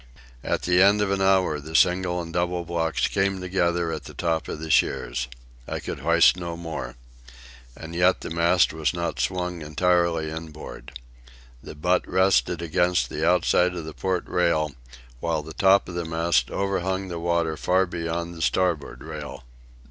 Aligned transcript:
At 0.43 0.63
the 0.63 0.81
end 0.81 0.99
of 1.03 1.11
an 1.11 1.21
hour 1.21 1.59
the 1.59 1.75
single 1.75 2.19
and 2.23 2.33
double 2.33 2.65
blocks 2.65 3.07
came 3.07 3.39
together 3.39 3.91
at 3.91 4.05
the 4.05 4.15
top 4.15 4.47
of 4.47 4.57
the 4.59 4.71
shears. 4.71 5.27
I 5.67 5.79
could 5.79 5.99
hoist 5.99 6.35
no 6.37 6.57
more. 6.57 6.95
And 7.77 7.93
yet 7.95 8.21
the 8.21 8.31
mast 8.31 8.73
was 8.73 8.95
not 8.95 9.19
swung 9.19 9.61
entirely 9.61 10.31
inboard. 10.31 10.93
The 11.61 11.75
butt 11.75 12.07
rested 12.09 12.63
against 12.63 13.09
the 13.11 13.23
outside 13.29 13.75
of 13.75 13.85
the 13.85 13.93
port 13.93 14.27
rail, 14.27 14.71
while 15.19 15.43
the 15.43 15.53
top 15.53 15.87
of 15.87 15.93
the 15.93 16.03
mast 16.03 16.49
overhung 16.49 17.09
the 17.09 17.19
water 17.19 17.55
far 17.55 17.85
beyond 17.85 18.33
the 18.33 18.41
starboard 18.41 19.03
rail. 19.03 19.43